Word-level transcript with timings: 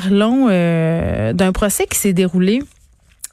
parlons 0.00 0.46
d'un 0.48 1.52
procès 1.52 1.86
qui 1.86 1.98
s'est 1.98 2.12
déroulé 2.12 2.62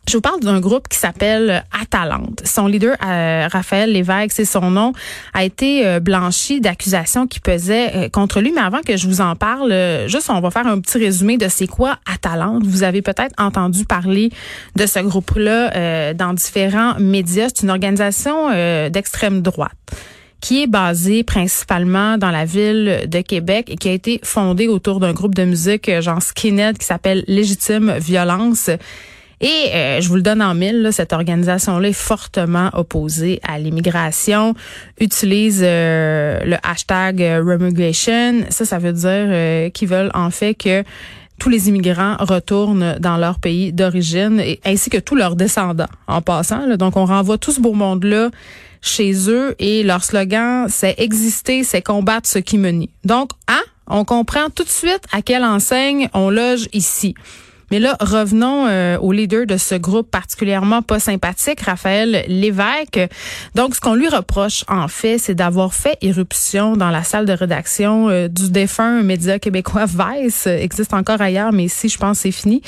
je 0.07 0.13
vous 0.13 0.21
parle 0.21 0.39
d'un 0.39 0.61
groupe 0.61 0.87
qui 0.87 0.97
s'appelle 0.97 1.65
Atalante. 1.77 2.41
Son 2.45 2.67
leader, 2.67 2.95
euh, 3.05 3.49
Raphaël 3.51 3.91
Lévesque, 3.91 4.31
c'est 4.31 4.45
son 4.45 4.71
nom, 4.71 4.93
a 5.33 5.43
été 5.43 5.85
euh, 5.85 5.99
blanchi 5.99 6.61
d'accusations 6.61 7.27
qui 7.27 7.41
pesaient 7.41 7.93
euh, 7.93 8.09
contre 8.09 8.39
lui. 8.39 8.53
Mais 8.53 8.61
avant 8.61 8.79
que 8.79 8.95
je 8.95 9.05
vous 9.05 9.19
en 9.19 9.35
parle, 9.35 9.73
juste 10.07 10.29
on 10.29 10.39
va 10.39 10.49
faire 10.49 10.65
un 10.65 10.79
petit 10.79 10.97
résumé 10.97 11.37
de 11.37 11.49
c'est 11.49 11.67
quoi 11.67 11.97
Atalante. 12.05 12.65
Vous 12.65 12.83
avez 12.83 13.01
peut-être 13.01 13.35
entendu 13.37 13.83
parler 13.83 14.29
de 14.77 14.85
ce 14.85 14.99
groupe-là 14.99 16.13
dans 16.13 16.33
différents 16.33 16.97
médias. 16.99 17.49
C'est 17.53 17.63
une 17.63 17.69
organisation 17.69 18.49
d'extrême 18.89 19.41
droite 19.41 19.73
qui 20.41 20.63
est 20.63 20.67
basée 20.67 21.23
principalement 21.23 22.17
dans 22.17 22.31
la 22.31 22.45
ville 22.45 23.05
de 23.07 23.21
Québec 23.21 23.69
et 23.69 23.75
qui 23.75 23.89
a 23.89 23.91
été 23.91 24.19
fondée 24.23 24.67
autour 24.67 24.99
d'un 24.99 25.13
groupe 25.13 25.35
de 25.35 25.43
musique 25.43 25.89
genre 25.99 26.21
skinhead 26.21 26.77
qui 26.77 26.85
s'appelle 26.85 27.23
Légitime 27.27 27.97
Violence. 27.97 28.69
Et 29.39 29.69
euh, 29.73 30.01
je 30.01 30.09
vous 30.09 30.15
le 30.15 30.23
donne 30.23 30.41
en 30.41 30.55
mille, 30.55 30.89
cette 30.91 31.13
organisation-là 31.13 31.89
est 31.89 31.93
fortement 31.93 32.71
opposée 32.73 33.39
à 33.43 33.59
l'immigration, 33.59 34.55
utilise 34.99 35.61
euh, 35.63 36.39
le 36.43 36.57
hashtag 36.63 37.21
euh, 37.21 37.43
remigration. 37.45 38.45
Ça, 38.49 38.65
ça 38.65 38.79
veut 38.79 38.93
dire 38.93 39.71
qu'ils 39.73 39.87
veulent 39.87 40.11
en 40.15 40.31
fait 40.31 40.55
que 40.55 40.83
tous 41.39 41.49
les 41.49 41.69
immigrants 41.69 42.15
retournent 42.19 42.97
dans 42.99 43.17
leur 43.17 43.39
pays 43.39 43.71
d'origine, 43.71 44.41
ainsi 44.65 44.89
que 44.89 44.97
tous 44.97 45.15
leurs 45.15 45.35
descendants 45.35 45.87
en 46.07 46.21
passant. 46.21 46.75
Donc, 46.77 46.97
on 46.97 47.05
renvoie 47.05 47.37
tout 47.37 47.51
ce 47.51 47.59
beau 47.59 47.73
monde-là 47.73 48.29
chez 48.81 49.29
eux 49.29 49.55
et 49.59 49.83
leur 49.83 50.03
slogan, 50.03 50.67
c'est 50.69 50.95
exister, 50.99 51.63
c'est 51.63 51.81
combattre 51.81 52.27
ce 52.27 52.39
qui 52.39 52.57
me 52.57 52.69
nie. 52.69 52.89
Donc, 53.03 53.31
hein, 53.47 53.61
on 53.87 54.05
comprend 54.05 54.49
tout 54.53 54.63
de 54.63 54.69
suite 54.69 55.03
à 55.11 55.21
quelle 55.21 55.43
enseigne 55.43 56.09
on 56.13 56.29
loge 56.29 56.67
ici. 56.73 57.15
Mais 57.71 57.79
là, 57.79 57.97
revenons 57.99 58.67
euh, 58.67 58.97
au 58.99 59.11
leader 59.11 59.45
de 59.45 59.57
ce 59.57 59.75
groupe 59.75 60.09
particulièrement 60.09 60.81
pas 60.81 60.99
sympathique, 60.99 61.61
Raphaël 61.61 62.23
Lévesque. 62.27 62.99
Donc, 63.55 63.75
ce 63.75 63.81
qu'on 63.81 63.93
lui 63.93 64.07
reproche, 64.07 64.63
en 64.67 64.87
fait, 64.87 65.17
c'est 65.17 65.35
d'avoir 65.35 65.73
fait 65.73 65.97
irruption 66.01 66.77
dans 66.77 66.89
la 66.89 67.03
salle 67.03 67.25
de 67.25 67.33
rédaction 67.33 68.09
euh, 68.09 68.27
du 68.27 68.49
défunt 68.49 69.03
média 69.03 69.39
québécois 69.39 69.85
Vice. 69.85 70.47
existe 70.47 70.93
encore 70.93 71.21
ailleurs, 71.21 71.51
mais 71.51 71.65
ici, 71.65 71.89
je 71.89 71.97
pense, 71.97 72.19
c'est 72.19 72.31
fini. 72.31 72.61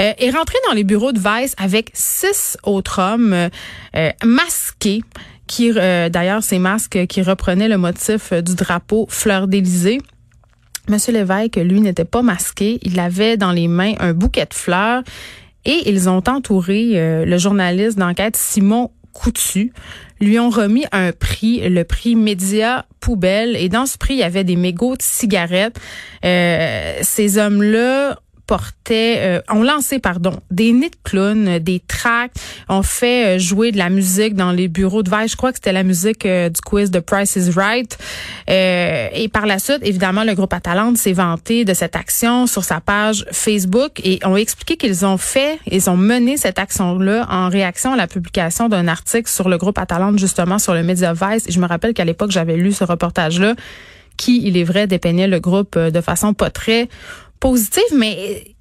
Euh, 0.00 0.12
et 0.18 0.30
rentrer 0.30 0.58
dans 0.68 0.74
les 0.74 0.84
bureaux 0.84 1.12
de 1.12 1.18
Vice 1.18 1.54
avec 1.58 1.90
six 1.94 2.56
autres 2.62 3.00
hommes 3.00 3.32
euh, 3.32 4.10
masqués 4.24 5.02
qui 5.46 5.72
d'ailleurs 5.72 6.42
ces 6.42 6.58
masques 6.58 7.06
qui 7.08 7.20
reprenaient 7.20 7.68
le 7.68 7.76
motif 7.76 8.32
du 8.32 8.54
drapeau 8.54 9.06
fleur 9.10 9.48
d'Élysée. 9.48 10.00
Monsieur 10.88 11.12
Lévesque, 11.12 11.56
lui, 11.56 11.80
n'était 11.80 12.04
pas 12.04 12.22
masqué. 12.22 12.78
Il 12.82 12.98
avait 12.98 13.36
dans 13.36 13.52
les 13.52 13.68
mains 13.68 13.94
un 14.00 14.12
bouquet 14.12 14.46
de 14.46 14.54
fleurs 14.54 15.02
et 15.64 15.88
ils 15.88 16.08
ont 16.08 16.22
entouré 16.26 16.92
euh, 16.94 17.24
le 17.24 17.38
journaliste 17.38 17.98
d'enquête 17.98 18.36
Simon 18.36 18.90
Coutu, 19.12 19.72
lui 20.20 20.38
ont 20.38 20.48
remis 20.48 20.86
un 20.90 21.12
prix, 21.12 21.68
le 21.68 21.84
prix 21.84 22.16
Média 22.16 22.86
Poubelle. 23.00 23.56
Et 23.56 23.68
dans 23.68 23.86
ce 23.86 23.98
prix, 23.98 24.14
il 24.14 24.20
y 24.20 24.24
avait 24.24 24.44
des 24.44 24.56
mégots 24.56 24.96
de 24.96 25.02
cigarettes. 25.02 25.78
Euh, 26.24 26.94
ces 27.02 27.38
hommes-là 27.38 28.18
euh, 28.90 29.40
ont 29.48 29.62
lancé, 29.62 29.98
pardon, 29.98 30.38
des 30.50 30.72
nids 30.72 30.90
de 30.90 30.96
clowns, 31.02 31.58
des 31.58 31.80
tracts, 31.80 32.36
ont 32.68 32.82
fait 32.82 33.36
euh, 33.36 33.38
jouer 33.38 33.72
de 33.72 33.78
la 33.78 33.90
musique 33.90 34.34
dans 34.34 34.52
les 34.52 34.68
bureaux 34.68 35.02
de 35.02 35.10
veille. 35.10 35.28
Je 35.28 35.36
crois 35.36 35.50
que 35.50 35.58
c'était 35.58 35.72
la 35.72 35.82
musique 35.82 36.26
euh, 36.26 36.48
du 36.48 36.60
quiz 36.60 36.90
de 36.90 37.00
Price 37.00 37.36
is 37.36 37.50
Right. 37.50 37.96
et 38.48 39.28
par 39.32 39.46
la 39.46 39.58
suite, 39.58 39.78
évidemment, 39.82 40.24
le 40.24 40.34
groupe 40.34 40.52
Atalante 40.52 40.98
s'est 40.98 41.12
vanté 41.12 41.64
de 41.64 41.74
cette 41.74 41.96
action 41.96 42.46
sur 42.46 42.64
sa 42.64 42.80
page 42.80 43.24
Facebook 43.32 44.00
et 44.04 44.18
ont 44.24 44.36
expliqué 44.36 44.76
qu'ils 44.76 45.06
ont 45.06 45.18
fait, 45.18 45.58
ils 45.70 45.88
ont 45.88 45.96
mené 45.96 46.36
cette 46.36 46.58
action-là 46.58 47.26
en 47.30 47.48
réaction 47.48 47.94
à 47.94 47.96
la 47.96 48.06
publication 48.06 48.68
d'un 48.68 48.88
article 48.88 49.30
sur 49.30 49.48
le 49.48 49.58
groupe 49.58 49.78
Atalante, 49.78 50.18
justement, 50.18 50.58
sur 50.58 50.74
le 50.74 50.82
média 50.82 51.12
Vice. 51.14 51.48
Et 51.48 51.52
je 51.52 51.60
me 51.60 51.66
rappelle 51.66 51.94
qu'à 51.94 52.04
l'époque, 52.04 52.30
j'avais 52.30 52.56
lu 52.56 52.72
ce 52.72 52.84
reportage-là 52.84 53.54
qui, 54.16 54.42
il 54.46 54.56
est 54.56 54.64
vrai, 54.64 54.86
dépeignait 54.86 55.28
le 55.28 55.40
groupe 55.40 55.78
de 55.78 56.00
façon 56.00 56.34
pas 56.34 56.50
très 56.50 56.88
positive, 57.40 57.82
mais 57.96 58.51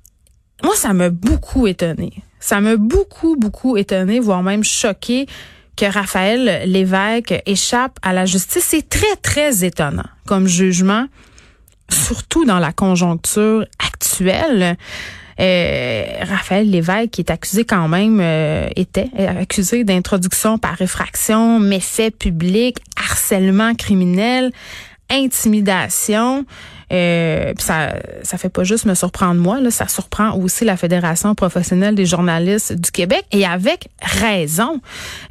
moi, 0.63 0.75
ça 0.75 0.93
m'a 0.93 1.09
beaucoup 1.09 1.67
étonné. 1.67 2.11
Ça 2.39 2.59
m'a 2.59 2.75
beaucoup, 2.75 3.35
beaucoup 3.35 3.77
étonné, 3.77 4.19
voire 4.19 4.43
même 4.43 4.63
choqué 4.63 5.27
que 5.75 5.85
Raphaël 5.85 6.63
Lévesque 6.69 7.41
échappe 7.45 7.97
à 8.01 8.13
la 8.13 8.25
justice. 8.25 8.65
C'est 8.67 8.87
très, 8.89 9.15
très 9.21 9.63
étonnant 9.63 10.05
comme 10.25 10.47
jugement, 10.47 11.05
surtout 11.89 12.45
dans 12.45 12.59
la 12.59 12.71
conjoncture 12.71 13.65
actuelle. 13.79 14.77
Euh, 15.39 16.05
Raphaël 16.21 16.69
Lévesque, 16.69 17.11
qui 17.11 17.21
est 17.21 17.31
accusé 17.31 17.63
quand 17.63 17.87
même, 17.87 18.19
euh, 18.21 18.67
était 18.75 19.09
accusé 19.17 19.83
d'introduction 19.83 20.57
par 20.57 20.81
effraction, 20.81 21.59
méfait 21.59 22.11
public, 22.11 22.77
harcèlement 22.95 23.73
criminel, 23.73 24.51
intimidation. 25.09 26.45
Euh, 26.91 27.53
ça, 27.57 27.95
ça 28.23 28.37
fait 28.37 28.49
pas 28.49 28.63
juste 28.63 28.85
me 28.85 28.95
surprendre 28.95 29.39
moi, 29.39 29.61
là, 29.61 29.71
ça 29.71 29.87
surprend 29.87 30.33
aussi 30.33 30.65
la 30.65 30.75
Fédération 30.75 31.33
professionnelle 31.35 31.95
des 31.95 32.05
journalistes 32.05 32.73
du 32.73 32.91
Québec 32.91 33.25
et 33.31 33.45
avec 33.45 33.87
raison, 34.01 34.81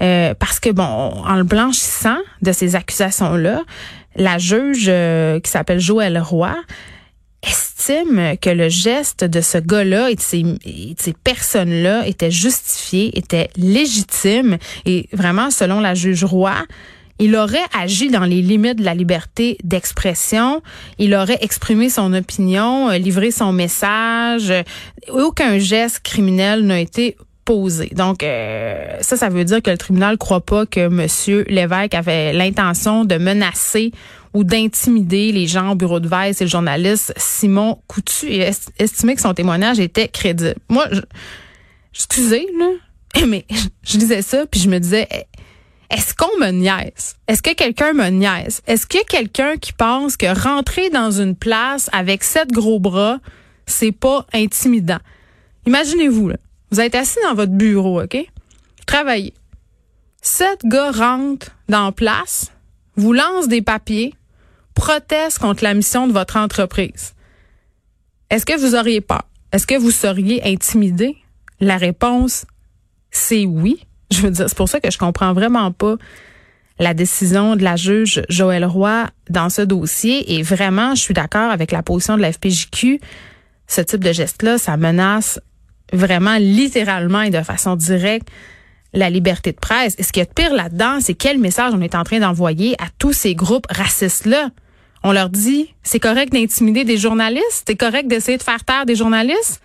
euh, 0.00 0.34
parce 0.38 0.58
que 0.58 0.70
bon, 0.70 0.82
en 0.82 1.34
le 1.34 1.44
blanchissant 1.44 2.18
de 2.40 2.52
ces 2.52 2.76
accusations-là, 2.76 3.62
la 4.16 4.38
juge 4.38 4.86
euh, 4.88 5.38
qui 5.40 5.50
s'appelle 5.50 5.80
Joël 5.80 6.18
Roy 6.18 6.54
estime 7.42 8.36
que 8.40 8.50
le 8.50 8.68
geste 8.68 9.24
de 9.24 9.40
ce 9.40 9.58
gars-là 9.58 10.10
et 10.10 10.14
de 10.14 10.20
ces, 10.20 10.44
ces 10.98 11.12
personnes-là 11.12 12.06
était 12.06 12.30
justifié, 12.30 13.16
était 13.18 13.48
légitime. 13.56 14.58
Et 14.84 15.08
vraiment, 15.12 15.50
selon 15.50 15.80
la 15.80 15.94
juge 15.94 16.24
Roy, 16.24 16.54
il 17.20 17.36
aurait 17.36 17.58
agi 17.78 18.08
dans 18.08 18.24
les 18.24 18.42
limites 18.42 18.78
de 18.78 18.84
la 18.84 18.94
liberté 18.94 19.58
d'expression. 19.62 20.62
Il 20.98 21.14
aurait 21.14 21.38
exprimé 21.42 21.90
son 21.90 22.12
opinion, 22.14 22.90
euh, 22.90 22.98
livré 22.98 23.30
son 23.30 23.52
message. 23.52 24.52
Aucun 25.10 25.58
geste 25.58 26.00
criminel 26.00 26.64
n'a 26.64 26.80
été 26.80 27.16
posé. 27.44 27.90
Donc 27.94 28.22
euh, 28.22 28.96
ça, 29.02 29.16
ça 29.16 29.28
veut 29.28 29.44
dire 29.44 29.62
que 29.62 29.70
le 29.70 29.78
tribunal 29.78 30.16
croit 30.18 30.40
pas 30.40 30.66
que 30.66 30.88
Monsieur 30.88 31.44
Lévesque 31.48 31.94
avait 31.94 32.32
l'intention 32.32 33.04
de 33.04 33.16
menacer 33.16 33.92
ou 34.32 34.44
d'intimider 34.44 35.32
les 35.32 35.46
gens 35.46 35.72
au 35.72 35.74
bureau 35.74 36.00
de 36.00 36.08
veille. 36.08 36.32
C'est 36.32 36.44
le 36.44 36.50
journaliste 36.50 37.12
Simon 37.16 37.78
Coutu 37.86 38.26
et 38.28 38.50
estimé 38.78 39.14
que 39.14 39.20
son 39.20 39.34
témoignage 39.34 39.78
était 39.78 40.08
crédible? 40.08 40.54
Moi, 40.68 40.86
je, 40.90 41.00
excusez 41.92 42.46
là, 42.58 42.70
mais 43.26 43.44
je 43.82 43.98
disais 43.98 44.22
ça 44.22 44.46
puis 44.46 44.60
je 44.60 44.68
me 44.68 44.78
disais 44.78 45.08
est-ce 45.90 46.14
qu'on 46.14 46.38
me 46.38 46.50
niaise? 46.50 47.16
Est-ce 47.26 47.42
que 47.42 47.52
quelqu'un 47.52 47.92
me 47.92 48.08
niaise? 48.08 48.62
Est-ce 48.66 48.86
qu'il 48.86 49.00
y 49.00 49.02
a 49.02 49.06
quelqu'un 49.06 49.56
qui 49.56 49.72
pense 49.72 50.16
que 50.16 50.32
rentrer 50.40 50.88
dans 50.88 51.10
une 51.10 51.34
place 51.34 51.90
avec 51.92 52.22
sept 52.22 52.52
gros 52.52 52.78
bras, 52.78 53.18
c'est 53.66 53.92
pas 53.92 54.24
intimidant? 54.32 55.00
Imaginez-vous. 55.66 56.30
Vous 56.70 56.80
êtes 56.80 56.94
assis 56.94 57.18
dans 57.24 57.34
votre 57.34 57.52
bureau, 57.52 58.00
OK? 58.00 58.16
Travaillez. 58.86 59.34
Sept 60.22 60.60
gars 60.64 60.92
rentrent 60.92 61.56
dans 61.68 61.86
la 61.86 61.92
place, 61.92 62.52
vous 62.94 63.12
lancent 63.12 63.48
des 63.48 63.62
papiers, 63.62 64.14
protestent 64.74 65.40
contre 65.40 65.64
la 65.64 65.74
mission 65.74 66.06
de 66.06 66.12
votre 66.12 66.36
entreprise. 66.36 67.14
Est-ce 68.30 68.46
que 68.46 68.56
vous 68.56 68.76
auriez 68.76 69.00
peur? 69.00 69.24
Est-ce 69.50 69.66
que 69.66 69.76
vous 69.76 69.90
seriez 69.90 70.40
intimidé? 70.46 71.16
La 71.58 71.76
réponse, 71.76 72.46
c'est 73.10 73.44
oui. 73.44 73.84
Je 74.12 74.22
veux 74.22 74.30
dire, 74.30 74.48
c'est 74.48 74.56
pour 74.56 74.68
ça 74.68 74.80
que 74.80 74.90
je 74.90 74.98
comprends 74.98 75.32
vraiment 75.32 75.70
pas 75.70 75.96
la 76.80 76.94
décision 76.94 77.56
de 77.56 77.62
la 77.62 77.76
juge 77.76 78.22
Joël 78.28 78.64
Roy 78.64 79.06
dans 79.28 79.50
ce 79.50 79.62
dossier. 79.62 80.34
Et 80.38 80.42
vraiment, 80.42 80.94
je 80.94 81.00
suis 81.00 81.14
d'accord 81.14 81.50
avec 81.50 81.70
la 81.70 81.82
position 81.82 82.16
de 82.16 82.22
la 82.22 82.32
FPJQ. 82.32 83.00
Ce 83.68 83.80
type 83.82 84.02
de 84.02 84.12
geste-là, 84.12 84.58
ça 84.58 84.76
menace 84.76 85.38
vraiment 85.92 86.36
littéralement 86.38 87.22
et 87.22 87.30
de 87.30 87.42
façon 87.42 87.76
directe 87.76 88.28
la 88.92 89.10
liberté 89.10 89.52
de 89.52 89.58
presse. 89.58 89.94
Et 89.98 90.02
ce 90.02 90.12
qui 90.12 90.20
est 90.20 90.32
pire 90.32 90.54
là-dedans, 90.54 90.98
c'est 91.00 91.14
quel 91.14 91.38
message 91.38 91.72
on 91.74 91.80
est 91.80 91.94
en 91.94 92.02
train 92.02 92.18
d'envoyer 92.18 92.74
à 92.82 92.86
tous 92.98 93.12
ces 93.12 93.34
groupes 93.34 93.66
racistes-là. 93.70 94.50
On 95.02 95.12
leur 95.12 95.30
dit, 95.30 95.74
c'est 95.82 96.00
correct 96.00 96.32
d'intimider 96.32 96.84
des 96.84 96.96
journalistes, 96.96 97.64
c'est 97.66 97.76
correct 97.76 98.08
d'essayer 98.08 98.38
de 98.38 98.42
faire 98.42 98.64
taire 98.64 98.86
des 98.86 98.96
journalistes? 98.96 99.62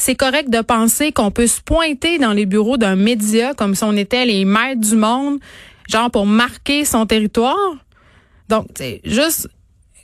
C'est 0.00 0.14
correct 0.14 0.48
de 0.48 0.62
penser 0.62 1.12
qu'on 1.12 1.30
peut 1.30 1.46
se 1.46 1.60
pointer 1.60 2.18
dans 2.18 2.32
les 2.32 2.46
bureaux 2.46 2.78
d'un 2.78 2.96
média 2.96 3.52
comme 3.52 3.74
si 3.74 3.84
on 3.84 3.92
était 3.92 4.24
les 4.24 4.46
maîtres 4.46 4.80
du 4.80 4.96
monde, 4.96 5.38
genre 5.88 6.10
pour 6.10 6.24
marquer 6.24 6.86
son 6.86 7.04
territoire. 7.04 7.56
Donc, 8.48 8.66
c'est 8.76 9.02
juste 9.04 9.48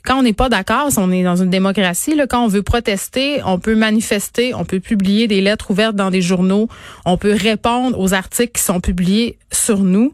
quand 0.05 0.19
on 0.19 0.21
n'est 0.21 0.33
pas 0.33 0.49
d'accord, 0.49 0.91
si 0.91 0.99
on 0.99 1.11
est 1.11 1.23
dans 1.23 1.35
une 1.35 1.49
démocratie, 1.49 2.15
quand 2.29 2.45
on 2.45 2.47
veut 2.47 2.61
protester, 2.61 3.41
on 3.43 3.59
peut 3.59 3.75
manifester, 3.75 4.53
on 4.53 4.65
peut 4.65 4.79
publier 4.79 5.27
des 5.27 5.41
lettres 5.41 5.71
ouvertes 5.71 5.95
dans 5.95 6.11
des 6.11 6.21
journaux, 6.21 6.69
on 7.03 7.17
peut 7.17 7.33
répondre 7.33 7.99
aux 7.99 8.13
articles 8.13 8.53
qui 8.53 8.61
sont 8.61 8.79
publiés 8.79 9.37
sur 9.51 9.79
nous. 9.79 10.13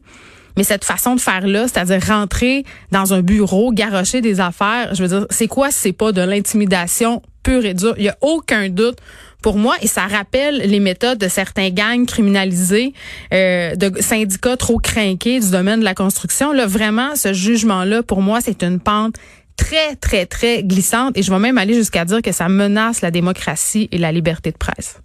Mais 0.56 0.64
cette 0.64 0.86
façon 0.86 1.16
de 1.16 1.20
faire 1.20 1.46
là, 1.46 1.68
c'est-à-dire 1.68 2.02
rentrer 2.08 2.64
dans 2.92 3.14
un 3.14 3.22
bureau, 3.22 3.72
garrocher 3.72 4.22
des 4.22 4.40
affaires, 4.40 4.96
je 4.96 5.04
veux 5.04 5.10
dire, 5.10 5.28
c'est 5.30 5.48
quoi 5.48 5.72
c'est 5.72 5.94
pas 5.94 6.12
de 6.12 6.22
l'intimidation 6.22 7.22
pur 7.44 7.66
et 7.66 7.74
dur. 7.74 7.94
Il 7.98 8.06
y 8.06 8.10
a 8.10 8.18
aucun 8.22 8.70
doute 8.70 8.98
pour 9.44 9.58
moi 9.58 9.76
et 9.82 9.88
ça 9.88 10.08
rappelle 10.08 10.58
les 10.58 10.80
méthodes 10.80 11.20
de 11.20 11.28
certains 11.28 11.70
gangs 11.70 12.08
criminalisés, 12.08 12.94
euh, 13.34 13.76
de 13.76 14.02
syndicats 14.02 14.58
trop 14.58 14.80
craqués 14.80 15.40
du 15.40 15.52
domaine 15.52 15.82
de 15.82 15.86
la 15.86 15.94
construction. 15.94 16.52
Là, 16.52 16.66
vraiment, 16.66 17.16
ce 17.16 17.34
jugement-là, 17.34 18.02
pour 18.02 18.22
moi, 18.22 18.40
c'est 18.42 18.64
une 18.64 18.80
pente 18.80 19.18
très, 19.56 19.96
très, 19.98 20.26
très 20.26 20.64
glissante 20.64 21.16
et 21.18 21.22
je 21.22 21.32
vais 21.32 21.40
même 21.40 21.60
aller 21.60 21.76
jusqu'à 21.76 22.06
dire 22.06 22.24
que 22.24 22.32
ça 22.32 22.50
menace 22.50 23.02
la 23.02 23.12
démocratie 23.12 23.90
et 23.92 24.00
la 24.00 24.12
liberté 24.12 24.52
de 24.52 24.58
presse. 24.58 25.00